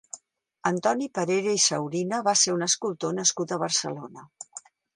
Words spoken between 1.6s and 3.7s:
Saurina va ser un escultor nascut a